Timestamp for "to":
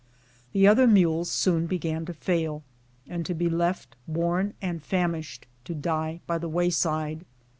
2.07-2.15, 3.27-3.35, 5.65-5.75